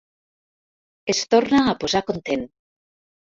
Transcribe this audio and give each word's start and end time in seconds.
Es 1.13 1.19
torna 1.33 1.61
a 1.67 1.75
posar 1.85 2.03
content. 2.09 2.49